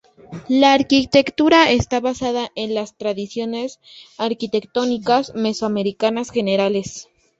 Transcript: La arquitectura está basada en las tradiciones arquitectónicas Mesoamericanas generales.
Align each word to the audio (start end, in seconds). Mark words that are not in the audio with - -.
La 0.49 0.73
arquitectura 0.73 1.69
está 1.69 1.99
basada 1.99 2.49
en 2.55 2.73
las 2.73 2.97
tradiciones 2.97 3.79
arquitectónicas 4.17 5.35
Mesoamericanas 5.35 6.31
generales. 6.31 7.07